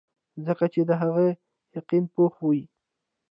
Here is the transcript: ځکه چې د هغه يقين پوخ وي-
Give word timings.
ځکه 0.45 0.65
چې 0.73 0.81
د 0.89 0.91
هغه 1.01 1.23
يقين 1.77 2.03
پوخ 2.15 2.33
وي- 2.47 2.61